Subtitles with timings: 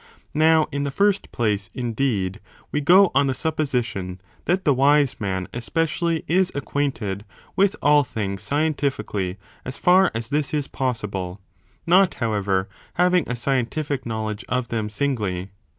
[0.33, 2.39] Now, in the first place, indeed,
[2.71, 3.37] we go on the 2.
[3.39, 7.21] Threefold pposition that the wise man, especidly, is ao J!?*^J5^!fL uainted
[7.55, 11.39] with all things scientifically, as far as nitionofwise' his is possible,
[11.85, 15.51] not, however, having a scientific ""*• knowledge of them singly.